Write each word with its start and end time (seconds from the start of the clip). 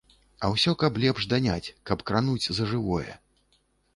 А 0.45 0.47
ўсё, 0.53 0.71
каб 0.83 0.95
лепш 1.03 1.27
даняць, 1.33 1.73
каб 1.89 2.03
крануць 2.09 2.49
за 2.61 2.69
жывое. 2.75 3.11